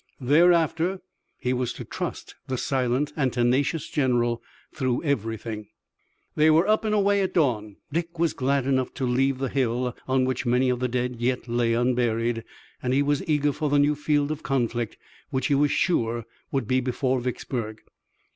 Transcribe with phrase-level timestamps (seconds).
[0.19, 0.99] Thereafter
[1.37, 4.41] he was to trust the silent and tenacious general
[4.73, 5.67] through everything.
[6.35, 7.75] They were up and away at dawn.
[7.93, 11.47] Dick was glad enough to leave the hill, on which many of the dead yet
[11.47, 12.43] lay unburied,
[12.81, 14.97] and he was eager for the new field of conflict,
[15.29, 17.81] which he was sure would be before Vicksburg.